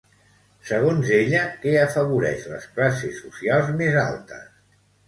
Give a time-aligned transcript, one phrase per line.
[0.69, 4.53] Segons ella, què afavoreix les classes socials més altes?